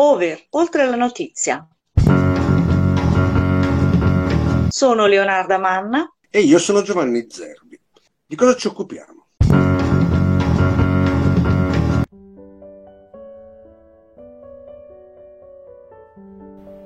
Over, 0.00 0.46
oltre 0.50 0.86
la 0.86 0.94
notizia. 0.94 1.66
Sono 4.68 5.06
Leonarda 5.06 5.58
Manna. 5.58 6.08
E 6.30 6.38
io 6.38 6.60
sono 6.60 6.82
Giovanni 6.82 7.26
Zerbi. 7.28 7.80
Di 8.24 8.36
cosa 8.36 8.54
ci 8.54 8.68
occupiamo? 8.68 9.26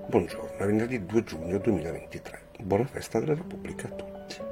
Buongiorno, 0.08 0.56
è 0.56 0.64
venerdì 0.64 1.04
2 1.04 1.24
giugno 1.24 1.58
2023. 1.58 2.40
Buona 2.62 2.86
festa 2.86 3.20
della 3.20 3.34
Repubblica 3.34 3.88
a 3.88 3.90
tutti. 3.90 4.51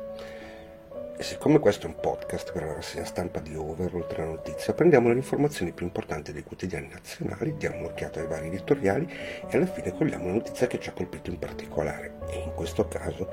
E 1.21 1.23
siccome 1.23 1.59
questo 1.59 1.87
è 1.87 1.91
un 1.91 2.01
podcast 2.01 2.51
per 2.51 2.63
la 2.65 2.73
rassegna 2.73 3.05
stampa 3.05 3.41
di 3.41 3.55
Over, 3.55 3.95
oltre 3.95 4.23
la 4.23 4.31
notizia, 4.31 4.73
prendiamo 4.73 5.09
le 5.11 5.17
informazioni 5.17 5.71
più 5.71 5.85
importanti 5.85 6.33
dei 6.33 6.43
quotidiani 6.43 6.89
nazionali, 6.89 7.59
diamo 7.59 7.77
un'occhiata 7.81 8.21
ai 8.21 8.27
vari 8.27 8.47
editoriali 8.47 9.07
e 9.47 9.55
alla 9.55 9.67
fine 9.67 9.93
cogliamo 9.93 10.29
la 10.29 10.33
notizia 10.33 10.67
che 10.67 10.81
ci 10.81 10.89
ha 10.89 10.93
colpito 10.93 11.29
in 11.29 11.39
particolare, 11.39 12.21
e 12.31 12.39
in 12.39 12.55
questo 12.55 12.89
caso 12.89 13.31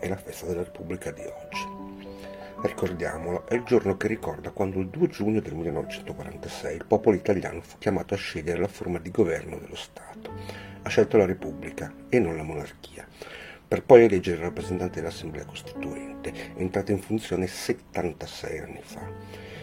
è 0.00 0.08
la 0.08 0.16
festa 0.16 0.46
della 0.46 0.62
Repubblica 0.62 1.10
di 1.10 1.24
oggi. 1.24 2.62
Ricordiamolo, 2.62 3.46
è 3.46 3.52
il 3.52 3.64
giorno 3.64 3.98
che 3.98 4.08
ricorda 4.08 4.50
quando 4.50 4.78
il 4.78 4.88
2 4.88 5.06
giugno 5.08 5.40
del 5.40 5.56
1946 5.56 6.74
il 6.74 6.86
popolo 6.86 7.16
italiano 7.16 7.60
fu 7.60 7.76
chiamato 7.76 8.14
a 8.14 8.16
scegliere 8.16 8.60
la 8.60 8.66
forma 8.66 8.98
di 8.98 9.10
governo 9.10 9.58
dello 9.58 9.76
Stato. 9.76 10.32
Ha 10.80 10.88
scelto 10.88 11.18
la 11.18 11.26
Repubblica 11.26 11.92
e 12.08 12.18
non 12.18 12.34
la 12.34 12.44
monarchia 12.44 13.06
per 13.68 13.82
poi 13.82 14.04
eleggere 14.04 14.36
il 14.36 14.42
rappresentante 14.42 15.00
dell'Assemblea 15.00 15.44
Costituente, 15.44 16.32
entrata 16.54 16.92
in 16.92 17.00
funzione 17.00 17.48
76 17.48 18.58
anni 18.58 18.80
fa 18.80 19.10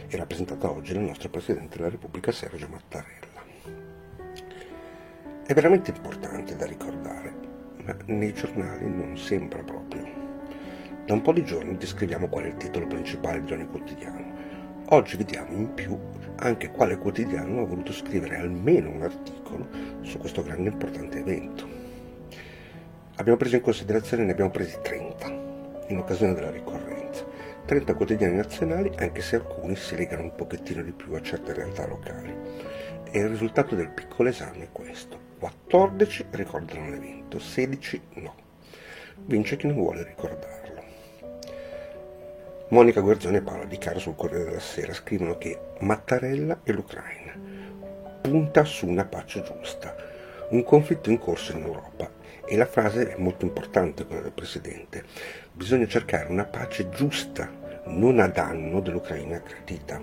e 0.10 0.18
rappresentata 0.18 0.70
oggi 0.70 0.92
dal 0.92 1.04
nostro 1.04 1.30
Presidente 1.30 1.78
della 1.78 1.90
Repubblica 1.90 2.32
Sergio 2.32 2.68
Mattarella. 2.68 3.22
È 5.46 5.54
veramente 5.54 5.92
importante 5.92 6.56
da 6.58 6.66
ricordare, 6.66 7.34
ma 7.84 7.96
nei 8.08 8.34
giornali 8.34 8.90
non 8.90 9.18
sembra 9.18 9.64
proprio. 9.64 10.06
Da 11.06 11.14
un 11.14 11.22
po' 11.22 11.32
di 11.32 11.46
giorni 11.46 11.78
descriviamo 11.78 12.28
qual 12.28 12.46
è 12.46 12.48
il 12.48 12.58
titolo 12.58 12.88
principale 12.88 13.42
di 13.44 13.54
ogni 13.54 13.68
quotidiano. 13.68 14.32
Oggi 14.90 15.16
vediamo 15.16 15.54
in 15.54 15.74
più 15.74 15.98
anche 16.38 16.72
quale 16.72 16.98
quotidiano 16.98 17.62
ha 17.62 17.66
voluto 17.66 17.94
scrivere 17.94 18.36
almeno 18.36 18.90
un 18.90 19.02
articolo 19.02 19.68
su 20.02 20.18
questo 20.18 20.44
grande 20.44 20.70
e 20.70 20.72
importante 20.74 21.20
evento. 21.20 21.83
Abbiamo 23.16 23.38
preso 23.38 23.56
in 23.56 23.62
considerazione, 23.62 24.24
ne 24.24 24.32
abbiamo 24.32 24.50
presi 24.50 24.78
30 24.82 25.28
in 25.88 25.98
occasione 26.00 26.34
della 26.34 26.50
ricorrenza. 26.50 27.24
30 27.66 27.94
quotidiani 27.94 28.36
nazionali, 28.36 28.92
anche 28.98 29.22
se 29.22 29.36
alcuni 29.36 29.76
si 29.76 29.96
legano 29.96 30.24
un 30.24 30.36
pochettino 30.36 30.82
di 30.82 30.92
più 30.92 31.14
a 31.14 31.22
certe 31.22 31.54
realtà 31.54 31.86
locali. 31.86 32.36
E 33.12 33.20
il 33.20 33.30
risultato 33.30 33.76
del 33.76 33.90
piccolo 33.90 34.30
esame 34.30 34.64
è 34.64 34.70
questo. 34.72 35.20
14 35.38 36.26
ricordano 36.32 36.90
l'evento, 36.90 37.38
16 37.38 38.02
no. 38.16 38.36
Vince 39.26 39.58
chi 39.58 39.68
non 39.68 39.76
vuole 39.76 40.04
ricordarlo. 40.04 40.84
Monica 42.70 43.02
Guerzoni 43.02 43.38
e 43.38 43.42
Paola 43.42 43.66
Di 43.66 43.78
Caro 43.78 44.00
sul 44.00 44.16
Corriere 44.16 44.46
della 44.46 44.60
Sera 44.60 44.94
scrivono 44.94 45.38
che 45.38 45.60
Mattarella 45.82 46.62
e 46.64 46.72
l'Ucraina 46.72 47.34
punta 48.24 48.64
su 48.64 48.88
una 48.88 49.06
pace 49.06 49.44
giusta, 49.44 49.94
un 50.54 50.64
conflitto 50.64 51.10
in 51.10 51.18
corso 51.18 51.52
in 51.54 51.64
Europa 51.64 52.12
e 52.46 52.56
la 52.56 52.68
frase 52.68 53.14
è 53.14 53.18
molto 53.18 53.44
importante, 53.44 54.06
quella 54.06 54.22
del 54.22 54.32
Presidente. 54.32 55.04
Bisogna 55.52 55.88
cercare 55.88 56.30
una 56.30 56.46
pace 56.46 56.90
giusta, 56.90 57.50
non 57.86 58.20
a 58.20 58.28
danno 58.28 58.80
dell'Ucraina 58.80 59.38
aggredita. 59.38 60.00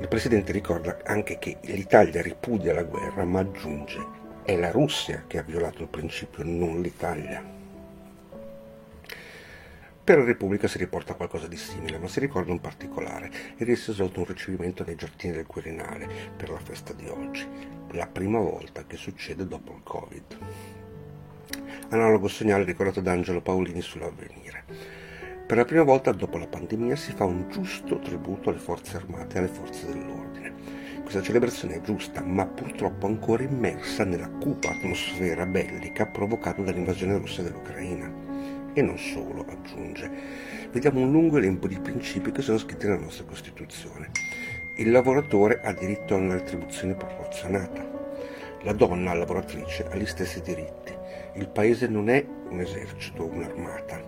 Il 0.00 0.06
Presidente 0.08 0.52
ricorda 0.52 0.98
anche 1.04 1.38
che 1.38 1.56
l'Italia 1.62 2.22
ripudia 2.22 2.74
la 2.74 2.84
guerra, 2.84 3.24
ma 3.24 3.40
aggiunge 3.40 3.98
è 4.44 4.54
la 4.56 4.70
Russia 4.70 5.24
che 5.26 5.38
ha 5.38 5.42
violato 5.42 5.82
il 5.82 5.88
principio, 5.88 6.44
non 6.44 6.80
l'Italia. 6.80 7.55
Per 10.06 10.18
la 10.18 10.24
Repubblica 10.24 10.68
si 10.68 10.78
riporta 10.78 11.14
qualcosa 11.14 11.48
di 11.48 11.56
simile, 11.56 11.98
ma 11.98 12.06
si 12.06 12.20
ricorda 12.20 12.52
un 12.52 12.60
particolare. 12.60 13.28
Ieri 13.56 13.74
si 13.74 13.90
è 13.90 13.92
svolto 13.92 14.20
un 14.20 14.26
ricevimento 14.26 14.84
nei 14.84 14.94
giardini 14.94 15.34
del 15.34 15.46
Quirinale 15.46 16.08
per 16.36 16.48
la 16.48 16.60
festa 16.60 16.92
di 16.92 17.08
oggi, 17.08 17.44
la 17.90 18.06
prima 18.06 18.38
volta 18.38 18.86
che 18.86 18.96
succede 18.96 19.48
dopo 19.48 19.72
il 19.72 19.82
Covid 19.82 20.38
analogo 21.88 22.28
segnale 22.28 22.62
ricordato 22.62 23.00
da 23.00 23.10
Angelo 23.10 23.40
Paolini 23.40 23.80
sull'avvenire. 23.80 24.64
Per 25.44 25.56
la 25.56 25.64
prima 25.64 25.82
volta 25.82 26.12
dopo 26.12 26.38
la 26.38 26.46
pandemia 26.46 26.94
si 26.94 27.10
fa 27.10 27.24
un 27.24 27.48
giusto 27.50 27.98
tributo 27.98 28.50
alle 28.50 28.60
forze 28.60 28.96
armate 28.96 29.34
e 29.34 29.38
alle 29.40 29.48
forze 29.48 29.86
dell'ordine. 29.86 30.54
Questa 31.02 31.22
celebrazione 31.22 31.76
è 31.76 31.80
giusta, 31.80 32.22
ma 32.22 32.46
purtroppo 32.46 33.06
ancora 33.06 33.42
immersa 33.42 34.04
nella 34.04 34.28
cupa 34.28 34.70
atmosfera 34.70 35.46
bellica 35.46 36.06
provocata 36.06 36.62
dall'invasione 36.62 37.18
russa 37.18 37.42
dell'Ucraina. 37.42 38.25
E 38.78 38.82
non 38.82 38.98
solo, 38.98 39.46
aggiunge. 39.48 40.10
Vediamo 40.70 41.00
un 41.00 41.10
lungo 41.10 41.38
elenco 41.38 41.66
di 41.66 41.78
principi 41.78 42.30
che 42.30 42.42
sono 42.42 42.58
scritti 42.58 42.86
nella 42.86 43.00
nostra 43.00 43.24
Costituzione. 43.24 44.10
Il 44.76 44.90
lavoratore 44.90 45.62
ha 45.62 45.72
diritto 45.72 46.14
a 46.14 46.18
una 46.18 46.34
retribuzione 46.34 46.92
proporzionata. 46.92 47.82
La 48.64 48.74
donna 48.74 49.14
lavoratrice 49.14 49.86
ha 49.90 49.96
gli 49.96 50.04
stessi 50.04 50.42
diritti 50.42 50.86
il 51.36 51.48
paese 51.48 51.86
non 51.86 52.08
è 52.08 52.24
un 52.48 52.60
esercito 52.60 53.24
o 53.24 53.26
un'armata, 53.26 54.00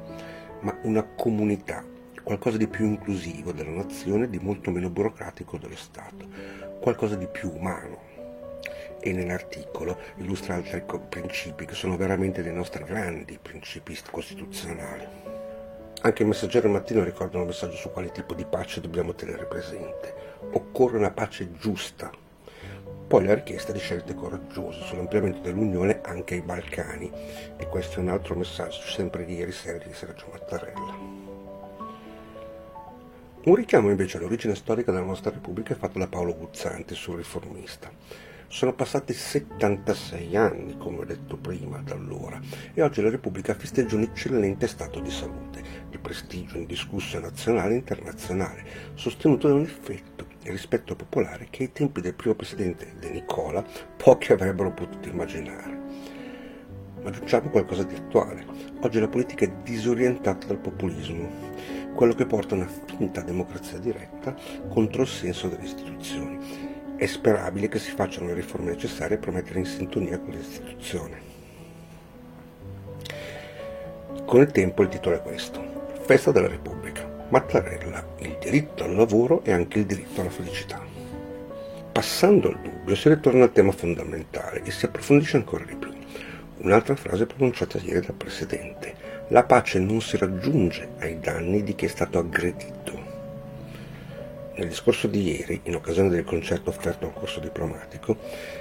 ma 0.60 0.74
una 0.82 1.02
comunità, 1.02 1.84
qualcosa 2.22 2.56
di 2.56 2.66
più 2.66 2.86
inclusivo 2.86 3.52
della 3.52 3.70
nazione, 3.70 4.30
di 4.30 4.38
molto 4.38 4.70
meno 4.70 4.88
burocratico 4.88 5.58
dello 5.58 5.76
Stato, 5.76 6.26
qualcosa 6.80 7.16
di 7.16 7.26
più 7.26 7.52
umano. 7.54 8.16
E 9.00 9.12
nell'articolo 9.12 9.98
illustra 10.16 10.54
altri 10.54 10.84
principi 11.08 11.64
che 11.64 11.74
sono 11.74 11.96
veramente 11.96 12.42
dei 12.42 12.52
nostri 12.52 12.84
grandi 12.84 13.38
principi 13.40 13.98
costituzionali. 14.10 15.06
Anche 16.00 16.22
il 16.22 16.28
messaggero 16.28 16.68
mattino 16.68 17.02
ricorda 17.02 17.38
un 17.38 17.46
messaggio 17.46 17.76
su 17.76 17.90
quale 17.90 18.12
tipo 18.12 18.34
di 18.34 18.44
pace 18.44 18.80
dobbiamo 18.80 19.14
tenere 19.14 19.46
presente. 19.46 20.14
Occorre 20.52 20.96
una 20.96 21.10
pace 21.10 21.52
giusta, 21.52 22.10
poi 23.08 23.24
la 23.24 23.34
richiesta 23.34 23.72
di 23.72 23.78
scelte 23.78 24.14
coraggiose 24.14 24.82
sull'ampliamento 24.82 25.40
dell'Unione 25.40 26.00
anche 26.02 26.34
ai 26.34 26.42
Balcani, 26.42 27.10
e 27.56 27.66
questo 27.66 27.98
è 27.98 28.02
un 28.02 28.10
altro 28.10 28.36
messaggio 28.36 28.82
sempre 28.82 29.24
di 29.24 29.34
ieri 29.34 29.50
sera 29.50 29.84
di 29.84 29.92
Sergio 29.92 30.26
Mattarella. 30.30 31.26
Un 33.44 33.54
richiamo 33.54 33.88
invece 33.88 34.18
all'origine 34.18 34.54
storica 34.54 34.92
della 34.92 35.04
nostra 35.04 35.30
Repubblica 35.30 35.72
è 35.72 35.76
fatto 35.78 35.98
da 35.98 36.06
Paolo 36.06 36.36
Guzzanti 36.36 36.94
sul 36.94 37.16
riformista. 37.16 37.90
Sono 38.50 38.72
passati 38.72 39.12
76 39.12 40.34
anni, 40.34 40.78
come 40.78 41.00
ho 41.00 41.04
detto 41.04 41.36
prima, 41.36 41.82
da 41.82 41.92
allora, 41.92 42.41
e 42.72 42.81
oggi 42.81 43.03
la 43.03 43.10
Repubblica 43.10 43.54
festeggia 43.54 43.97
un 43.97 44.03
eccellente 44.03 44.66
stato 44.66 45.00
di 45.00 45.10
salute, 45.10 45.62
di 45.91 45.98
prestigio 45.98 46.56
indiscusso 46.56 47.20
nazionale 47.20 47.75
e 47.75 47.76
internazionale, 47.76 48.64
sostenuto 48.94 49.48
da 49.48 49.54
un 49.54 49.64
effetto 49.64 50.25
il 50.44 50.53
rispetto 50.53 50.97
popolare 50.97 51.48
che 51.50 51.64
ai 51.64 51.72
tempi 51.72 52.00
del 52.00 52.14
primo 52.14 52.34
presidente 52.34 52.94
De 52.98 53.10
Nicola 53.10 53.62
pochi 53.98 54.32
avrebbero 54.32 54.72
potuto 54.72 55.10
immaginare. 55.10 55.81
Ma 57.03 57.10
aggiungiamo 57.10 57.50
qualcosa 57.50 57.82
di 57.82 57.97
attuale. 57.97 58.47
Oggi 58.81 58.98
la 58.98 59.08
politica 59.08 59.44
è 59.44 59.53
disorientata 59.62 60.47
dal 60.47 60.58
populismo, 60.58 61.28
quello 61.94 62.14
che 62.14 62.25
porta 62.25 62.54
una 62.54 62.66
finta 62.66 63.20
democrazia 63.20 63.78
diretta 63.78 64.34
contro 64.70 65.03
il 65.03 65.08
senso 65.08 65.48
delle 65.48 65.64
istituzioni. 65.64 66.77
È 66.98 67.06
sperabile 67.06 67.69
che 67.69 67.78
si 67.78 67.92
facciano 67.92 68.26
le 68.26 68.34
riforme 68.34 68.72
necessarie 68.72 69.19
per 69.19 69.31
mettere 69.31 69.60
in 69.60 69.66
sintonia 69.66 70.19
con 70.19 70.31
le 70.31 70.41
istituzioni. 70.41 71.14
Con 74.26 74.41
il 74.41 74.50
tempo 74.50 74.82
il 74.82 74.88
titolo 74.88 75.14
è 75.14 75.22
questo. 75.22 75.62
Festa 76.00 76.32
della 76.32 76.48
Repubblica. 76.48 77.08
Mattarella, 77.28 78.04
il 78.19 78.37
diritto 78.41 78.82
al 78.82 78.97
lavoro 78.97 79.44
e 79.44 79.53
anche 79.53 79.78
il 79.78 79.87
diritto 79.87 80.22
alla 80.22 80.31
felicità. 80.31 80.84
Passando 81.92 82.48
al 82.48 82.60
dubbio 82.60 82.97
si 82.97 83.08
ritorna 83.08 83.44
al 83.44 83.53
tema 83.53 83.70
fondamentale 83.70 84.64
e 84.64 84.72
si 84.72 84.87
approfondisce 84.87 85.37
ancora 85.37 85.64
di 85.64 85.76
più. 85.76 85.94
Un'altra 86.56 86.96
frase 86.96 87.26
pronunciata 87.26 87.78
ieri 87.78 88.05
dal 88.05 88.17
Presidente. 88.17 88.96
La 89.28 89.44
pace 89.44 89.78
non 89.78 90.00
si 90.00 90.17
raggiunge 90.17 90.88
ai 90.99 91.20
danni 91.20 91.62
di 91.62 91.76
chi 91.76 91.84
è 91.84 91.88
stato 91.88 92.19
aggredito. 92.19 92.77
Nel 94.58 94.66
discorso 94.66 95.06
di 95.06 95.22
ieri, 95.22 95.60
in 95.64 95.76
occasione 95.76 96.08
del 96.08 96.25
concerto 96.25 96.70
offerto 96.70 97.06
al 97.06 97.12
corso 97.12 97.38
diplomatico, 97.38 98.16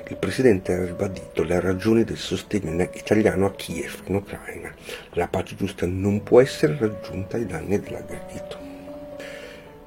il 0.07 0.17
Presidente 0.17 0.71
ha 0.71 0.85
ribadito 0.85 1.41
le 1.41 1.59
ragioni 1.59 2.03
del 2.03 2.17
sostegno 2.17 2.88
italiano 2.94 3.47
a 3.47 3.51
Kiev, 3.55 4.03
in 4.05 4.13
Ucraina. 4.13 4.71
La 5.13 5.27
pace 5.27 5.55
giusta 5.55 5.88
non 5.88 6.21
può 6.21 6.39
essere 6.39 6.77
raggiunta 6.77 7.38
ai 7.38 7.47
danni 7.47 7.79
dell'aggredito. 7.79 8.57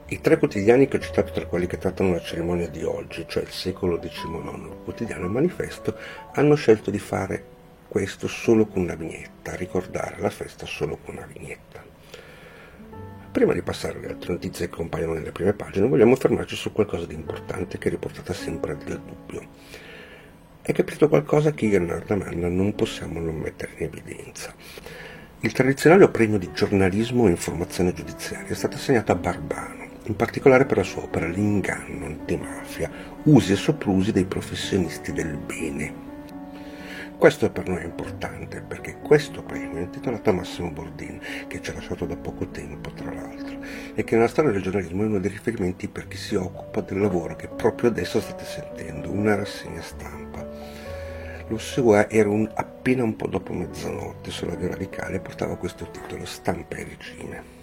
I 0.08 0.20
tre 0.20 0.36
quotidiani 0.38 0.88
che 0.88 0.96
ho 0.96 1.00
citato 1.00 1.30
tra 1.30 1.46
quelli 1.46 1.68
che 1.68 1.78
trattano 1.78 2.10
la 2.10 2.20
cerimonia 2.20 2.68
di 2.68 2.82
oggi, 2.82 3.24
cioè 3.28 3.44
il 3.44 3.50
secolo 3.50 4.00
XIX, 4.00 4.64
il 4.64 4.78
quotidiano 4.82 5.26
e 5.26 5.28
manifesto, 5.28 5.96
hanno 6.32 6.56
scelto 6.56 6.90
di 6.90 6.98
fare 6.98 7.44
questo 7.86 8.26
solo 8.26 8.66
con 8.66 8.82
una 8.82 8.96
vignetta, 8.96 9.54
ricordare 9.54 10.16
la 10.18 10.30
festa 10.30 10.66
solo 10.66 10.98
con 11.04 11.14
una 11.18 11.28
vignetta. 11.32 11.89
Prima 13.32 13.52
di 13.52 13.62
passare 13.62 13.98
alle 13.98 14.08
altre 14.08 14.32
notizie 14.32 14.68
che 14.68 14.74
compaiono 14.74 15.12
nelle 15.12 15.30
prime 15.30 15.52
pagine, 15.52 15.86
vogliamo 15.86 16.16
fermarci 16.16 16.56
su 16.56 16.72
qualcosa 16.72 17.06
di 17.06 17.14
importante 17.14 17.78
che 17.78 17.88
riportata 17.88 18.32
sempre 18.32 18.76
del 18.76 19.00
dubbio. 19.00 19.46
È 20.60 20.72
capitato 20.72 21.08
qualcosa 21.08 21.52
che 21.52 21.66
io 21.66 21.76
e 21.76 21.78
Leonardo 21.78 22.16
Manna 22.16 22.48
non 22.48 22.74
possiamo 22.74 23.20
non 23.20 23.36
mettere 23.36 23.74
in 23.76 23.84
evidenza. 23.84 24.52
Il 25.42 25.52
tradizionale 25.52 26.08
premio 26.08 26.38
di 26.38 26.50
giornalismo 26.52 27.28
e 27.28 27.30
informazione 27.30 27.92
giudiziaria 27.92 28.48
è 28.48 28.54
stato 28.54 28.74
assegnato 28.74 29.12
a 29.12 29.14
Barbano, 29.14 29.86
in 30.06 30.16
particolare 30.16 30.66
per 30.66 30.78
la 30.78 30.82
sua 30.82 31.04
opera 31.04 31.28
L'inganno 31.28 32.06
antimafia, 32.06 32.90
usi 33.22 33.52
e 33.52 33.56
soprusi 33.56 34.10
dei 34.10 34.24
professionisti 34.24 35.12
del 35.12 35.36
bene. 35.36 36.09
Questo 37.20 37.50
per 37.50 37.68
noi 37.68 37.82
è 37.82 37.84
importante 37.84 38.62
perché 38.62 38.96
questo 38.96 39.42
premio 39.42 39.76
è 39.76 39.82
intitolato 39.82 40.30
a 40.30 40.32
Massimo 40.32 40.70
Bordin, 40.70 41.20
che 41.48 41.60
ci 41.60 41.68
ha 41.68 41.74
lasciato 41.74 42.06
da 42.06 42.16
poco 42.16 42.48
tempo 42.48 42.90
tra 42.92 43.12
l'altro, 43.12 43.58
e 43.94 44.02
che 44.04 44.14
nella 44.14 44.26
storia 44.26 44.50
del 44.52 44.62
giornalismo 44.62 45.02
è 45.02 45.06
uno 45.06 45.20
dei 45.20 45.28
riferimenti 45.28 45.86
per 45.88 46.08
chi 46.08 46.16
si 46.16 46.34
occupa 46.34 46.80
del 46.80 46.98
lavoro 46.98 47.36
che 47.36 47.48
proprio 47.48 47.90
adesso 47.90 48.22
state 48.22 48.46
sentendo, 48.46 49.10
una 49.10 49.34
rassegna 49.34 49.82
stampa. 49.82 50.48
Lo 51.48 51.58
suo 51.58 52.08
era 52.08 52.30
un, 52.30 52.50
appena 52.54 53.02
un 53.02 53.14
po' 53.14 53.26
dopo 53.26 53.52
mezzanotte 53.52 54.30
sulla 54.30 54.54
via 54.54 54.68
radicale 54.68 55.16
e 55.16 55.20
portava 55.20 55.58
questo 55.58 55.90
titolo 55.90 56.24
Stampa 56.24 56.76
e 56.76 56.84
regime. 56.84 57.59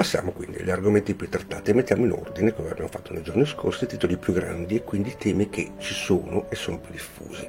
Passiamo 0.00 0.32
quindi 0.32 0.56
agli 0.56 0.70
argomenti 0.70 1.14
più 1.14 1.28
trattati 1.28 1.70
e 1.70 1.74
mettiamo 1.74 2.06
in 2.06 2.12
ordine, 2.12 2.54
come 2.54 2.70
abbiamo 2.70 2.88
fatto 2.88 3.12
nei 3.12 3.22
giorni 3.22 3.44
scorsi, 3.44 3.84
i 3.84 3.86
titoli 3.86 4.16
più 4.16 4.32
grandi 4.32 4.76
e 4.76 4.82
quindi 4.82 5.10
i 5.10 5.16
temi 5.18 5.50
che 5.50 5.72
ci 5.76 5.92
sono 5.92 6.48
e 6.48 6.56
sono 6.56 6.78
più 6.78 6.90
diffusi. 6.90 7.46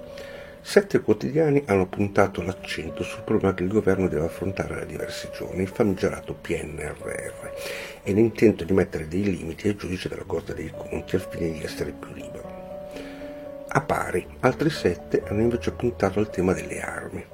Sette 0.59 1.00
quotidiani 1.00 1.63
hanno 1.68 1.88
puntato 1.88 2.42
l'accento 2.42 3.03
sul 3.03 3.24
problema 3.24 3.53
che 3.53 3.63
il 3.63 3.69
governo 3.69 4.09
deve 4.09 4.25
affrontare 4.25 4.75
da 4.75 4.83
diversi 4.83 5.30
giorni, 5.33 5.62
il 5.62 5.69
famigerato 5.69 6.33
PNRR, 6.33 7.51
e 8.03 8.12
l'intento 8.12 8.65
di 8.65 8.74
mettere 8.74 9.07
dei 9.07 9.24
limiti 9.24 9.69
ai 9.69 9.77
giudici 9.77 10.09
della 10.09 10.25
Corte 10.25 10.53
dei 10.53 10.74
Conti 10.75 11.15
al 11.15 11.25
fine 11.25 11.53
di 11.53 11.63
essere 11.63 11.94
più 11.94 12.12
libero. 12.13 12.89
A 13.65 13.80
pari, 13.80 14.27
altri 14.42 14.69
sette 14.69 15.24
hanno 15.25 15.39
invece 15.39 15.71
puntato 15.71 16.19
al 16.19 16.30
tema 16.30 16.51
delle 16.51 16.81
armi. 16.81 17.25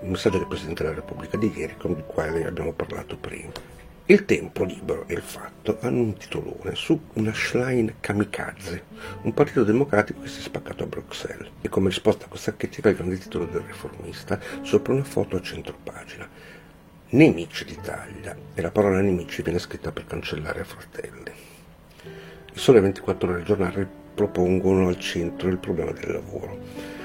Il 0.00 0.08
messaggio 0.08 0.38
del 0.38 0.48
Presidente 0.48 0.82
della 0.82 0.96
Repubblica 0.96 1.36
di 1.36 1.52
ieri, 1.54 1.76
con 1.76 1.92
il 1.92 2.02
quale 2.04 2.44
abbiamo 2.44 2.72
parlato 2.72 3.16
prima. 3.16 3.71
Il 4.06 4.24
tempo 4.24 4.64
libero 4.64 5.04
e 5.06 5.14
il 5.14 5.22
fatto 5.22 5.78
hanno 5.80 6.00
un 6.00 6.16
titolone 6.16 6.74
su 6.74 7.00
una 7.14 7.32
Schlein 7.32 7.94
kamikaze, 8.00 8.82
un 9.22 9.32
partito 9.32 9.62
democratico 9.62 10.22
che 10.22 10.28
si 10.28 10.40
è 10.40 10.42
spaccato 10.42 10.82
a 10.82 10.88
Bruxelles, 10.88 11.48
e 11.60 11.68
come 11.68 11.88
risposta 11.88 12.24
a 12.24 12.28
questa 12.28 12.56
critica 12.56 12.88
il 12.88 12.96
grande 12.96 13.16
titolo 13.16 13.46
del 13.46 13.62
riformista 13.62 14.40
sopra 14.62 14.94
una 14.94 15.04
foto 15.04 15.36
a 15.36 15.40
centro 15.40 15.78
pagina. 15.80 16.28
Nemici 17.10 17.64
d'Italia, 17.64 18.36
e 18.54 18.60
la 18.60 18.72
parola 18.72 19.00
nemici 19.00 19.40
viene 19.40 19.60
scritta 19.60 19.92
per 19.92 20.04
cancellare 20.04 20.62
a 20.62 20.64
fratelli. 20.64 21.32
Il 22.52 22.58
sole 22.58 22.80
24 22.80 23.28
ore 23.28 23.36
del 23.36 23.46
giornale 23.46 23.88
propongono 24.14 24.88
al 24.88 24.98
centro 24.98 25.48
il 25.48 25.58
problema 25.58 25.92
del 25.92 26.10
lavoro. 26.10 26.58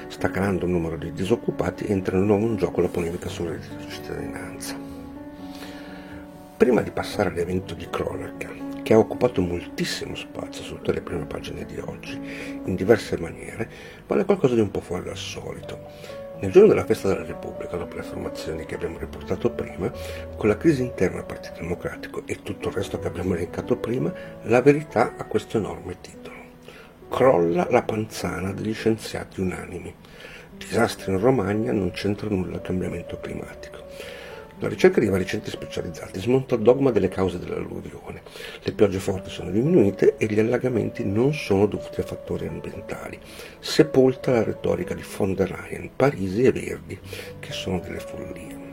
Sta 0.08 0.30
calando 0.30 0.64
il 0.64 0.72
numero 0.72 0.96
di 0.96 1.12
disoccupati 1.12 1.84
e 1.84 1.92
entra 1.92 2.18
di 2.18 2.26
nuovo 2.26 2.46
in 2.46 2.56
gioco 2.56 2.80
la 2.80 2.88
polemica 2.88 3.28
sul 3.28 3.50
reddito 3.50 3.76
di 3.76 3.88
cittadinanza. 3.88 4.87
Prima 6.58 6.82
di 6.82 6.90
passare 6.90 7.28
all'evento 7.28 7.74
di 7.74 7.86
cronaca, 7.88 8.50
che 8.82 8.92
ha 8.92 8.98
occupato 8.98 9.40
moltissimo 9.40 10.16
spazio 10.16 10.64
su 10.64 10.74
tutte 10.74 10.92
le 10.92 11.02
prime 11.02 11.24
pagine 11.24 11.64
di 11.64 11.78
oggi, 11.78 12.20
in 12.64 12.74
diverse 12.74 13.16
maniere, 13.16 13.70
vale 14.08 14.24
qualcosa 14.24 14.56
di 14.56 14.60
un 14.60 14.72
po' 14.72 14.80
fuori 14.80 15.04
dal 15.04 15.16
solito. 15.16 15.78
Nel 16.40 16.50
giorno 16.50 16.66
della 16.66 16.84
festa 16.84 17.06
della 17.06 17.24
Repubblica, 17.24 17.76
dopo 17.76 17.94
le 17.94 18.00
affermazioni 18.00 18.66
che 18.66 18.74
abbiamo 18.74 18.98
riportato 18.98 19.50
prima, 19.50 19.88
con 20.36 20.48
la 20.48 20.56
crisi 20.56 20.82
interna 20.82 21.20
al 21.20 21.26
Partito 21.26 21.60
Democratico 21.60 22.22
e 22.26 22.42
tutto 22.42 22.70
il 22.70 22.74
resto 22.74 22.98
che 22.98 23.06
abbiamo 23.06 23.34
elencato 23.34 23.76
prima, 23.76 24.12
la 24.42 24.60
verità 24.60 25.14
ha 25.16 25.26
questo 25.26 25.58
enorme 25.58 25.98
titolo. 26.00 26.34
Crolla 27.08 27.68
la 27.70 27.84
panzana 27.84 28.52
degli 28.52 28.74
scienziati 28.74 29.40
unanimi. 29.40 29.94
Disastri 30.56 31.12
in 31.12 31.20
Romagna 31.20 31.70
non 31.70 31.92
c'entra 31.92 32.28
nulla 32.28 32.56
il 32.56 32.62
cambiamento 32.62 33.20
climatico. 33.20 33.77
La 34.60 34.66
ricerca 34.66 34.98
di 34.98 35.06
vari 35.06 35.24
centri 35.24 35.52
specializzati 35.52 36.18
smonta 36.18 36.56
il 36.56 36.62
dogma 36.62 36.90
delle 36.90 37.08
cause 37.08 37.38
dell'alluvione. 37.38 38.22
Le 38.60 38.72
piogge 38.72 38.98
forti 38.98 39.30
sono 39.30 39.52
diminuite 39.52 40.16
e 40.16 40.26
gli 40.26 40.40
allagamenti 40.40 41.04
non 41.04 41.32
sono 41.32 41.66
dovuti 41.66 42.00
a 42.00 42.04
fattori 42.04 42.48
ambientali. 42.48 43.20
Sepolta 43.60 44.32
la 44.32 44.42
retorica 44.42 44.94
di 44.94 45.04
von 45.16 45.34
der 45.34 45.52
Leyen, 45.52 45.90
Parisi 45.94 46.42
e 46.42 46.50
Verdi, 46.50 46.98
che 47.38 47.52
sono 47.52 47.78
delle 47.78 48.00
follie. 48.00 48.66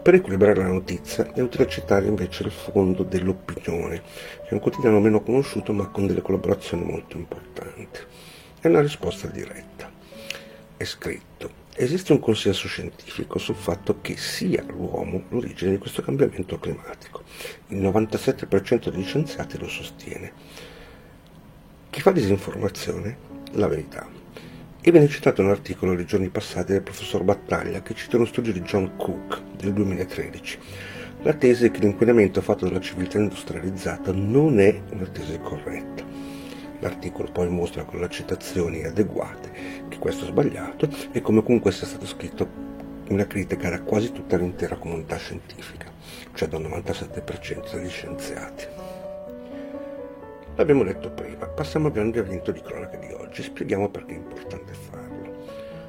Per 0.00 0.14
equilibrare 0.14 0.62
la 0.62 0.68
notizia 0.68 1.30
è 1.34 1.40
utile 1.40 1.68
citare 1.68 2.06
invece 2.06 2.44
il 2.44 2.52
Fondo 2.52 3.02
dell'Opinione, 3.02 4.00
che 4.44 4.48
è 4.48 4.54
un 4.54 4.60
quotidiano 4.60 4.98
meno 4.98 5.20
conosciuto 5.20 5.74
ma 5.74 5.88
con 5.88 6.06
delle 6.06 6.22
collaborazioni 6.22 6.84
molto 6.84 7.18
importanti. 7.18 8.00
È 8.60 8.68
una 8.68 8.80
risposta 8.80 9.26
diretta. 9.26 9.90
È 10.74 10.84
scritto 10.84 11.64
Esiste 11.78 12.14
un 12.14 12.20
consenso 12.20 12.68
scientifico 12.68 13.38
sul 13.38 13.54
fatto 13.54 13.98
che 14.00 14.16
sia 14.16 14.64
l'uomo 14.66 15.24
l'origine 15.28 15.72
di 15.72 15.76
questo 15.76 16.00
cambiamento 16.00 16.58
climatico. 16.58 17.22
Il 17.68 17.82
97% 17.82 18.88
degli 18.88 19.04
scienziati 19.04 19.58
lo 19.58 19.68
sostiene. 19.68 20.32
Chi 21.90 22.00
fa 22.00 22.12
disinformazione? 22.12 23.18
La 23.52 23.66
verità. 23.66 24.08
E 24.80 24.90
viene 24.90 25.06
citato 25.08 25.42
un 25.42 25.50
articolo 25.50 25.92
nei 25.92 26.06
giorni 26.06 26.30
passati 26.30 26.72
del 26.72 26.80
professor 26.80 27.22
Battaglia 27.22 27.82
che 27.82 27.94
cita 27.94 28.16
uno 28.16 28.24
studio 28.24 28.54
di 28.54 28.62
John 28.62 28.96
Cook 28.96 29.42
del 29.58 29.74
2013. 29.74 30.58
La 31.24 31.34
tesi 31.34 31.66
è 31.66 31.70
che 31.70 31.80
l'inquinamento 31.80 32.40
fatto 32.40 32.64
dalla 32.64 32.80
civiltà 32.80 33.18
industrializzata 33.18 34.12
non 34.12 34.60
è 34.60 34.80
una 34.92 35.06
tesi 35.08 35.38
corretta 35.42 36.15
L'articolo 36.80 37.30
poi 37.30 37.48
mostra 37.48 37.84
con 37.84 38.00
le 38.00 38.08
citazioni 38.08 38.84
adeguate 38.84 39.50
che 39.88 39.98
questo 39.98 40.24
è 40.24 40.28
sbagliato 40.28 40.88
e 41.12 41.20
come 41.20 41.42
comunque 41.42 41.72
sia 41.72 41.86
stato 41.86 42.06
scritto 42.06 42.64
una 43.08 43.26
critica 43.26 43.70
da 43.70 43.82
quasi 43.82 44.12
tutta 44.12 44.36
l'intera 44.36 44.76
comunità 44.76 45.16
scientifica, 45.16 45.86
cioè 46.34 46.48
dal 46.48 46.62
97% 46.62 47.74
degli 47.74 47.88
scienziati. 47.88 48.66
L'abbiamo 50.56 50.84
detto 50.84 51.10
prima, 51.10 51.46
passiamo 51.46 51.86
al 51.86 51.92
grande 51.92 52.18
evento 52.18 52.50
di 52.50 52.60
cronaca 52.60 52.96
di 52.96 53.12
oggi, 53.12 53.42
spieghiamo 53.42 53.90
perché 53.90 54.14
è 54.14 54.16
importante 54.16 54.72
farlo. 54.72 55.44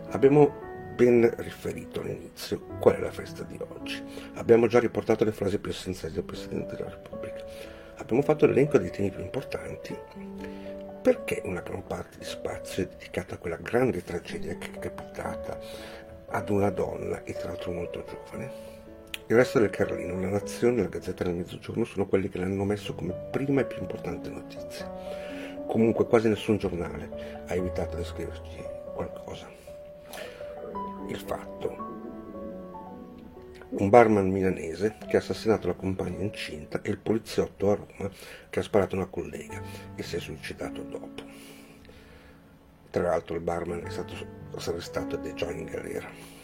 Abbiamo 0.09 0.65
ben 0.93 1.31
riferito 1.37 2.01
all'inizio 2.01 2.59
qual 2.79 2.95
è 2.95 2.99
la 2.99 3.11
festa 3.11 3.43
di 3.43 3.57
oggi. 3.79 4.03
Abbiamo 4.33 4.67
già 4.67 4.79
riportato 4.79 5.23
le 5.23 5.31
frasi 5.31 5.59
più 5.59 5.71
essenziali 5.71 6.13
del 6.13 6.23
Presidente 6.23 6.75
della 6.75 6.89
Repubblica. 6.89 7.45
Abbiamo 7.97 8.21
fatto 8.21 8.45
l'elenco 8.45 8.77
dei 8.77 8.91
temi 8.91 9.09
più 9.09 9.21
importanti 9.21 9.95
perché 11.07 11.41
una 11.45 11.61
gran 11.61 11.87
parte 11.87 12.17
di 12.17 12.25
spazio 12.25 12.83
è 12.83 12.87
dedicata 12.87 13.35
a 13.35 13.37
quella 13.37 13.55
grande 13.55 14.03
tragedia 14.03 14.57
che 14.57 14.71
è 14.73 14.77
capitata 14.77 15.57
ad 16.27 16.49
una 16.49 16.69
donna 16.69 17.23
e 17.23 17.31
tra 17.31 17.47
l'altro 17.47 17.71
molto 17.71 18.03
giovane? 18.03 18.51
Il 19.27 19.37
resto 19.37 19.57
del 19.59 19.69
Carlino, 19.69 20.19
la 20.19 20.27
Nazione 20.27 20.79
e 20.79 20.83
la 20.83 20.89
Gazzetta 20.89 21.23
del 21.23 21.35
Mezzogiorno 21.35 21.85
sono 21.85 22.07
quelli 22.07 22.27
che 22.27 22.39
l'hanno 22.39 22.65
messo 22.65 22.93
come 22.93 23.13
prima 23.31 23.61
e 23.61 23.65
più 23.65 23.79
importante 23.79 24.29
notizia. 24.29 24.91
Comunque 25.65 26.07
quasi 26.07 26.27
nessun 26.27 26.57
giornale 26.57 27.45
ha 27.47 27.55
evitato 27.55 27.95
di 27.95 28.03
scriverci 28.03 28.61
qualcosa. 28.93 29.47
Il 31.07 31.19
fatto 31.25 31.96
un 33.69 33.89
barman 33.89 34.29
milanese 34.29 34.95
che 35.07 35.17
ha 35.17 35.19
assassinato 35.19 35.67
la 35.67 35.73
compagna 35.73 36.23
incinta 36.23 36.81
e 36.81 36.89
il 36.89 36.97
poliziotto 36.97 37.71
a 37.71 37.75
Roma 37.75 38.09
che 38.49 38.59
ha 38.59 38.63
sparato 38.63 38.95
una 38.95 39.07
collega 39.07 39.61
e 39.95 40.03
si 40.03 40.15
è 40.15 40.19
suicidato 40.19 40.81
dopo. 40.83 41.23
Tra 42.89 43.03
l'altro 43.03 43.35
il 43.35 43.41
barman 43.41 43.85
è 43.85 43.89
stato 43.89 44.13
arrestato 44.55 45.17
ed 45.17 45.25
è 45.25 45.33
già 45.33 45.51
in 45.51 45.65
galera. 45.65 46.35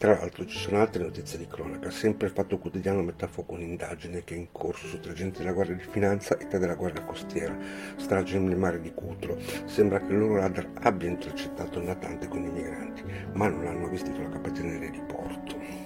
Tra 0.00 0.16
l'altro 0.16 0.46
ci 0.46 0.56
sono 0.56 0.80
altre 0.80 1.02
notizie 1.02 1.36
di 1.36 1.46
cronaca, 1.46 1.90
sempre 1.90 2.28
il 2.28 2.32
Fatto 2.32 2.56
Quotidiano 2.56 3.02
mette 3.02 3.26
a 3.26 3.28
fuoco 3.28 3.52
un'indagine 3.52 4.24
che 4.24 4.34
è 4.34 4.38
in 4.38 4.50
corso 4.50 4.86
su 4.86 4.98
tre 4.98 5.10
agenti 5.10 5.40
della 5.40 5.52
Guardia 5.52 5.76
di 5.76 5.82
Finanza 5.82 6.38
e 6.38 6.46
tre 6.46 6.58
della 6.58 6.74
Guardia 6.74 7.04
Costiera, 7.04 7.54
strage 7.96 8.38
nel 8.38 8.56
mare 8.56 8.80
di 8.80 8.94
Cutro. 8.94 9.36
Sembra 9.66 10.00
che 10.00 10.10
il 10.10 10.18
loro 10.18 10.36
radar 10.36 10.70
abbia 10.80 11.10
intercettato 11.10 11.80
il 11.80 11.84
natante 11.84 12.28
con 12.28 12.42
i 12.42 12.50
migranti, 12.50 13.04
ma 13.34 13.48
non 13.48 13.66
hanno 13.66 13.84
avvistito 13.84 14.22
la 14.22 14.30
capitaneria 14.30 14.88
di 14.88 15.02
porto. 15.06 15.79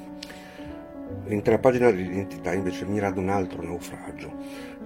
L'intera 1.27 1.59
pagina 1.59 1.91
dell'identità 1.91 2.53
invece 2.53 2.85
mira 2.85 3.07
ad 3.07 3.17
un 3.17 3.31
altro 3.31 3.63
naufragio, 3.63 4.31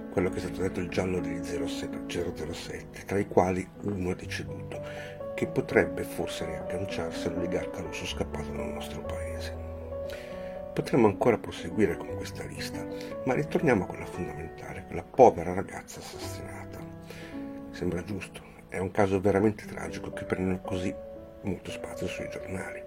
quello 0.09 0.29
che 0.29 0.37
è 0.37 0.39
stato 0.39 0.61
detto 0.61 0.79
il 0.79 0.87
giallo 0.87 1.19
degli 1.19 1.43
007, 1.43 3.03
tra 3.05 3.19
i 3.19 3.27
quali 3.27 3.67
uno 3.81 4.11
è 4.11 4.15
deceduto, 4.15 4.81
che 5.35 5.47
potrebbe 5.47 6.03
forse 6.03 6.45
riagganciarsi 6.45 7.27
all'oligarca 7.27 7.81
russo 7.81 8.05
scappato 8.05 8.51
dal 8.51 8.69
nostro 8.69 9.01
paese. 9.01 9.53
Potremmo 10.73 11.07
ancora 11.07 11.37
proseguire 11.37 11.97
con 11.97 12.15
questa 12.15 12.45
lista, 12.45 12.85
ma 13.25 13.33
ritorniamo 13.33 13.83
a 13.83 13.87
quella 13.87 14.05
fondamentale, 14.05 14.85
quella 14.85 15.03
povera 15.03 15.53
ragazza 15.53 15.99
assassinata. 15.99 16.79
Sembra 17.71 18.01
giusto, 18.03 18.41
è 18.69 18.77
un 18.77 18.91
caso 18.91 19.19
veramente 19.19 19.65
tragico 19.65 20.13
che 20.13 20.23
prende 20.23 20.61
così 20.63 20.93
molto 21.41 21.69
spazio 21.69 22.07
sui 22.07 22.29
giornali. 22.29 22.81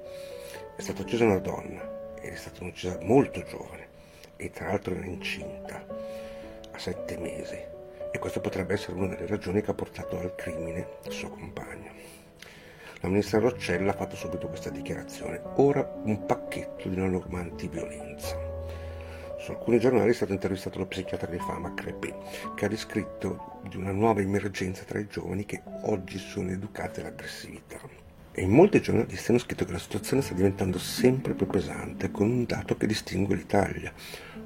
È 0.74 0.80
stata 0.80 1.02
uccisa 1.02 1.24
una 1.24 1.38
donna, 1.38 2.00
è 2.30 2.34
stata 2.36 2.64
uccisa 2.64 2.98
molto 3.02 3.42
giovane 3.42 3.88
e 4.36 4.50
tra 4.50 4.68
l'altro 4.68 4.94
era 4.94 5.04
incinta 5.04 5.84
a 6.70 6.78
sette 6.78 7.18
mesi 7.18 7.58
e 8.10 8.18
questa 8.18 8.40
potrebbe 8.40 8.74
essere 8.74 8.94
una 8.94 9.08
delle 9.08 9.26
ragioni 9.26 9.62
che 9.62 9.70
ha 9.70 9.74
portato 9.74 10.18
al 10.18 10.34
crimine 10.34 10.98
il 11.04 11.12
suo 11.12 11.30
compagno. 11.30 11.90
La 13.00 13.08
ministra 13.08 13.40
Roccella 13.40 13.90
ha 13.90 13.96
fatto 13.96 14.14
subito 14.14 14.46
questa 14.46 14.70
dichiarazione. 14.70 15.40
Ora 15.56 16.00
un 16.04 16.24
pacchetto 16.24 16.88
di 16.88 16.94
una 16.94 17.08
norma 17.08 17.40
antiviolenza. 17.40 18.38
Su 19.38 19.50
alcuni 19.50 19.80
giornali 19.80 20.10
è 20.10 20.14
stato 20.14 20.32
intervistato 20.32 20.78
lo 20.78 20.86
psichiatra 20.86 21.28
di 21.28 21.38
fama 21.38 21.74
Crepé, 21.74 22.14
che 22.54 22.64
ha 22.64 22.68
descritto 22.68 23.60
di 23.68 23.76
una 23.76 23.90
nuova 23.90 24.20
emergenza 24.20 24.84
tra 24.84 25.00
i 25.00 25.08
giovani 25.08 25.44
che 25.44 25.62
oggi 25.82 26.16
sono 26.18 26.52
educati 26.52 27.00
all'aggressività. 27.00 27.80
E 28.34 28.40
in 28.40 28.50
molti 28.50 28.80
giornalisti 28.80 29.30
hanno 29.30 29.40
scritto 29.40 29.66
che 29.66 29.72
la 29.72 29.78
situazione 29.78 30.22
sta 30.22 30.32
diventando 30.32 30.78
sempre 30.78 31.34
più 31.34 31.46
pesante, 31.46 32.10
con 32.10 32.30
un 32.30 32.44
dato 32.46 32.78
che 32.78 32.86
distingue 32.86 33.36
l'Italia. 33.36 33.92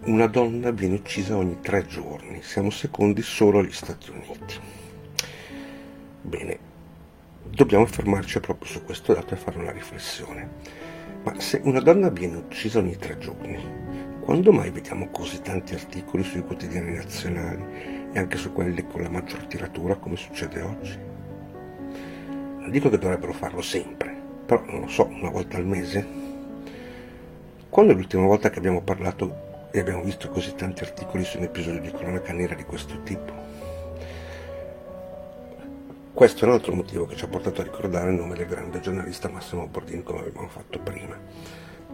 Una 0.07 0.27
donna 0.27 0.73
viene 0.73 0.97
uccisa 0.97 1.37
ogni 1.37 1.61
tre 1.61 1.87
giorni, 1.87 2.43
siamo 2.43 2.71
secondi 2.71 3.23
solo 3.23 3.61
agli 3.61 3.71
Stati 3.71 4.11
Uniti. 4.11 4.59
Bene, 6.21 6.59
dobbiamo 7.49 7.87
fermarci 7.87 8.41
proprio 8.41 8.69
su 8.69 8.83
questo 8.83 9.15
dato 9.15 9.35
e 9.35 9.37
fare 9.37 9.59
una 9.59 9.71
riflessione. 9.71 10.51
Ma 11.23 11.39
se 11.39 11.61
una 11.63 11.81
donna 11.81 12.11
viene 12.11 12.39
uccisa 12.39 12.81
ogni 12.81 12.97
tre 12.97 13.19
giorni, 13.19 13.57
quando 14.21 14.51
mai 14.51 14.71
vediamo 14.71 15.11
così 15.11 15.41
tanti 15.43 15.75
articoli 15.75 16.25
sui 16.25 16.43
quotidiani 16.43 16.93
nazionali 16.93 18.11
e 18.13 18.19
anche 18.19 18.37
su 18.37 18.53
quelli 18.53 18.85
con 18.85 19.03
la 19.03 19.11
maggior 19.11 19.45
tiratura 19.47 19.95
come 19.95 20.17
succede 20.17 20.61
oggi? 20.61 21.16
Non 22.67 22.75
dico 22.75 22.91
che 22.91 22.99
dovrebbero 22.99 23.33
farlo 23.33 23.63
sempre, 23.63 24.13
però 24.45 24.61
non 24.67 24.81
lo 24.81 24.89
so, 24.89 25.05
una 25.05 25.31
volta 25.31 25.57
al 25.57 25.65
mese? 25.65 26.05
Quando 27.69 27.93
è 27.93 27.95
l'ultima 27.95 28.27
volta 28.27 28.51
che 28.51 28.59
abbiamo 28.59 28.83
parlato 28.83 29.69
e 29.71 29.79
abbiamo 29.79 30.03
visto 30.03 30.29
così 30.31 30.53
tanti 30.57 30.83
articoli 30.83 31.23
su 31.23 31.39
un 31.39 31.45
episodio 31.45 31.81
di 31.81 31.93
cronaca 31.93 32.33
nera 32.33 32.57
di 32.57 32.65
questo 32.65 33.01
tipo? 33.05 33.33
Questo 36.13 36.45
è 36.45 36.49
un 36.49 36.55
altro 36.55 36.75
motivo 36.75 37.07
che 37.07 37.15
ci 37.15 37.25
ha 37.25 37.29
portato 37.29 37.61
a 37.61 37.65
ricordare 37.65 38.11
il 38.11 38.17
nome 38.17 38.35
del 38.35 38.49
grande 38.49 38.81
giornalista 38.81 39.29
Massimo 39.29 39.69
Bordin, 39.69 40.03
come 40.03 40.19
avevamo 40.19 40.49
fatto 40.49 40.81
prima, 40.81 41.17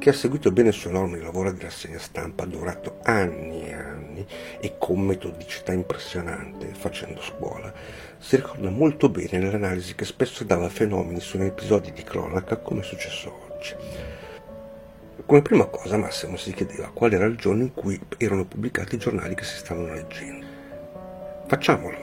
che 0.02 0.10
ha 0.10 0.12
seguito 0.12 0.50
bene 0.50 0.70
il 0.70 0.74
suo 0.74 0.90
enorme 0.90 1.20
lavoro 1.20 1.52
di 1.52 1.60
rassegna 1.60 2.00
stampa, 2.00 2.44
durato 2.44 2.98
anni 3.04 3.68
e 3.68 3.72
anni 3.72 4.26
e 4.58 4.74
con 4.76 4.98
metodicità 4.98 5.72
impressionante, 5.72 6.74
facendo 6.74 7.22
scuola. 7.22 7.72
Si 8.18 8.34
ricorda 8.34 8.68
molto 8.68 9.08
bene 9.08 9.38
nell'analisi 9.38 9.94
che 9.94 10.04
spesso 10.04 10.42
dava 10.42 10.68
fenomeni 10.68 11.20
su 11.20 11.38
episodi 11.38 11.92
di 11.92 12.02
cronaca 12.02 12.56
come 12.56 12.80
è 12.80 12.82
successo 12.82 13.46
oggi. 13.48 13.76
Come 15.24 15.40
prima 15.40 15.66
cosa 15.66 15.96
Massimo 15.96 16.36
si 16.36 16.52
chiedeva 16.52 16.90
qual 16.92 17.12
era 17.12 17.26
il 17.26 17.36
giorno 17.36 17.62
in 17.62 17.72
cui 17.72 18.00
erano 18.16 18.44
pubblicati 18.44 18.96
i 18.96 18.98
giornali 18.98 19.36
che 19.36 19.44
si 19.44 19.56
stavano 19.56 19.94
leggendo. 19.94 20.44
Facciamolo. 21.46 21.98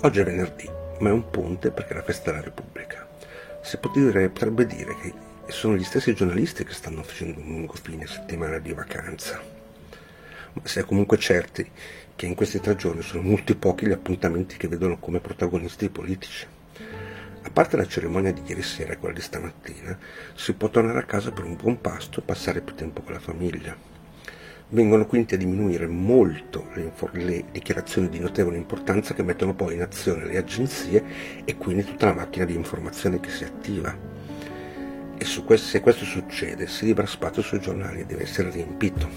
Oggi 0.00 0.20
è 0.20 0.24
venerdì, 0.24 0.70
ma 1.00 1.10
è 1.10 1.12
un 1.12 1.28
ponte 1.28 1.70
perché 1.72 1.92
è 1.92 1.96
la 1.96 2.02
festa 2.02 2.30
della 2.30 2.44
Repubblica. 2.44 3.06
Si 3.60 3.76
potrebbe 3.76 4.64
dire 4.64 4.96
che 5.02 5.25
sono 5.48 5.76
gli 5.76 5.84
stessi 5.84 6.14
giornalisti 6.14 6.64
che 6.64 6.72
stanno 6.72 7.02
facendo 7.02 7.40
un 7.40 7.46
lungo 7.46 7.74
fine 7.74 8.06
settimana 8.06 8.58
di 8.58 8.72
vacanza. 8.72 9.40
Ma 10.52 10.62
si 10.64 10.78
è 10.78 10.84
comunque 10.84 11.18
certi 11.18 11.70
che 12.14 12.26
in 12.26 12.34
questi 12.34 12.60
tre 12.60 12.76
giorni 12.76 13.02
sono 13.02 13.22
molti 13.22 13.54
pochi 13.54 13.86
gli 13.86 13.92
appuntamenti 13.92 14.56
che 14.56 14.68
vedono 14.68 14.98
come 14.98 15.20
protagonisti 15.20 15.84
i 15.84 15.90
politici. 15.90 16.46
A 17.42 17.50
parte 17.50 17.76
la 17.76 17.86
cerimonia 17.86 18.32
di 18.32 18.42
ieri 18.46 18.62
sera 18.62 18.92
e 18.92 18.98
quella 18.98 19.14
di 19.14 19.20
stamattina, 19.20 19.98
si 20.34 20.52
può 20.54 20.68
tornare 20.68 20.98
a 20.98 21.04
casa 21.04 21.30
per 21.30 21.44
un 21.44 21.56
buon 21.56 21.80
pasto 21.80 22.20
e 22.20 22.24
passare 22.24 22.60
più 22.60 22.74
tempo 22.74 23.02
con 23.02 23.12
la 23.12 23.20
famiglia 23.20 23.94
vengono 24.70 25.06
quindi 25.06 25.34
a 25.34 25.38
diminuire 25.38 25.86
molto 25.86 26.66
le, 26.74 26.92
le, 27.12 27.44
dichiarazioni 27.52 28.08
di 28.08 28.18
notevole 28.18 28.56
importanza 28.56 29.14
che 29.14 29.22
mettono 29.22 29.54
poi 29.54 29.74
in 29.74 29.82
azione 29.82 30.24
le 30.24 30.38
agenzie 30.38 31.04
e 31.44 31.56
quindi 31.56 31.84
tutta 31.84 32.06
la 32.06 32.14
macchina 32.14 32.44
di 32.44 32.54
informazione 32.54 33.20
che 33.20 33.30
si 33.30 33.44
attiva. 33.44 34.25
E 35.18 35.42
questo, 35.44 35.66
se 35.66 35.80
questo 35.80 36.04
succede 36.04 36.66
si 36.66 36.84
libera 36.84 37.06
spazio 37.06 37.42
sui 37.42 37.60
giornali 37.60 38.00
e 38.00 38.06
deve 38.06 38.22
essere 38.22 38.50
riempito. 38.50 39.08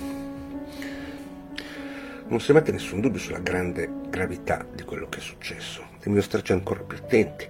Non 2.27 2.39
si 2.39 2.53
mette 2.53 2.72
nessun 2.72 3.01
dubbio 3.01 3.20
sulla 3.20 3.39
grande 3.39 3.89
gravità 4.10 4.65
di 4.72 4.84
quello 4.84 5.10
che 5.10 5.18
è 5.18 5.22
successo. 5.22 5.84
Dobbiamo 5.98 6.22
starci 6.22 6.51
ancora 6.51 6.82
più 6.82 6.98
attenti, 6.98 7.48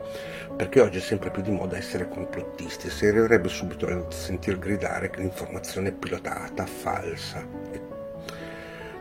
perché 0.55 0.79
oggi 0.79 0.97
è 0.97 1.01
sempre 1.01 1.31
più 1.31 1.41
di 1.41 1.51
moda 1.51 1.77
essere 1.77 2.07
complottisti. 2.07 2.89
Si 2.89 3.05
arriverebbe 3.05 3.49
subito 3.49 3.87
a 3.87 4.09
sentir 4.11 4.57
gridare 4.57 5.09
che 5.09 5.19
l'informazione 5.19 5.89
è 5.89 5.93
pilotata, 5.93 6.65
falsa 6.65 7.45
e 7.71 7.89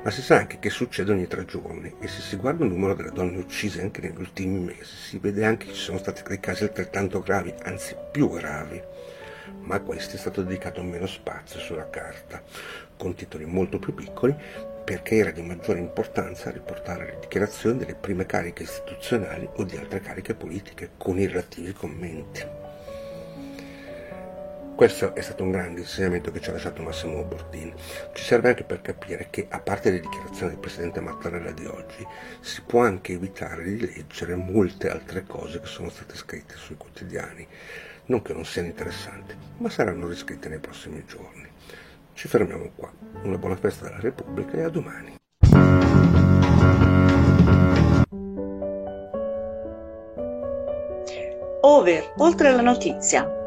ma 0.00 0.10
si 0.10 0.22
sa 0.22 0.36
anche 0.36 0.58
che 0.60 0.70
succede 0.70 1.10
ogni 1.12 1.26
tre 1.26 1.44
giorni 1.44 1.92
e 1.98 2.06
se 2.06 2.20
si 2.20 2.36
guarda 2.36 2.64
il 2.64 2.70
numero 2.70 2.94
delle 2.94 3.10
donne 3.10 3.36
uccise 3.36 3.82
anche 3.82 4.00
negli 4.00 4.18
ultimi 4.18 4.58
mesi 4.60 4.94
si 4.94 5.18
vede 5.18 5.44
anche 5.44 5.66
che 5.66 5.74
ci 5.74 5.82
sono 5.82 5.98
stati 5.98 6.22
dei 6.26 6.38
casi 6.38 6.62
altrettanto 6.62 7.20
gravi, 7.20 7.52
anzi 7.64 7.96
più 8.10 8.30
gravi, 8.30 8.80
ma 9.60 9.76
a 9.76 9.80
questi 9.80 10.16
è 10.16 10.18
stato 10.18 10.42
dedicato 10.42 10.82
meno 10.82 11.06
spazio 11.06 11.58
sulla 11.60 11.88
carta, 11.90 12.42
con 12.96 13.14
titoli 13.14 13.44
molto 13.44 13.78
più 13.78 13.94
piccoli 13.94 14.34
perché 14.88 15.16
era 15.16 15.30
di 15.30 15.42
maggiore 15.42 15.80
importanza 15.80 16.50
riportare 16.50 17.04
le 17.04 17.18
dichiarazioni 17.20 17.76
delle 17.76 17.94
prime 17.94 18.24
cariche 18.24 18.62
istituzionali 18.62 19.46
o 19.56 19.64
di 19.64 19.76
altre 19.76 20.00
cariche 20.00 20.34
politiche 20.34 20.92
con 20.96 21.18
i 21.18 21.26
relativi 21.26 21.74
commenti. 21.74 22.42
Questo 24.78 25.12
è 25.14 25.20
stato 25.22 25.42
un 25.42 25.50
grande 25.50 25.80
insegnamento 25.80 26.30
che 26.30 26.40
ci 26.40 26.48
ha 26.48 26.52
lasciato 26.52 26.82
Massimo 26.82 27.24
Bordin. 27.24 27.74
Ci 28.14 28.22
serve 28.22 28.50
anche 28.50 28.62
per 28.62 28.80
capire 28.80 29.26
che, 29.28 29.46
a 29.50 29.58
parte 29.58 29.90
le 29.90 29.98
dichiarazioni 29.98 30.52
del 30.52 30.60
Presidente 30.60 31.00
Mattarella 31.00 31.50
di 31.50 31.66
oggi, 31.66 32.06
si 32.40 32.62
può 32.62 32.82
anche 32.82 33.12
evitare 33.12 33.64
di 33.64 33.80
leggere 33.80 34.36
molte 34.36 34.88
altre 34.88 35.24
cose 35.26 35.58
che 35.60 35.66
sono 35.66 35.90
state 35.90 36.14
scritte 36.14 36.54
sui 36.56 36.76
quotidiani. 36.76 37.44
Non 38.08 38.22
che 38.22 38.32
non 38.32 38.46
siano 38.46 38.68
interessanti, 38.68 39.34
ma 39.58 39.68
saranno 39.68 40.08
riscritte 40.08 40.48
nei 40.48 40.60
prossimi 40.60 41.04
giorni. 41.06 41.46
Ci 42.14 42.26
fermiamo 42.26 42.70
qua. 42.74 42.90
Una 43.24 43.36
buona 43.36 43.56
festa 43.56 43.84
della 43.84 44.00
Repubblica 44.00 44.56
e 44.56 44.62
a 44.62 44.70
domani. 44.70 45.16
Over, 51.60 52.14
oltre 52.16 52.50
la 52.50 52.62
notizia. 52.62 53.37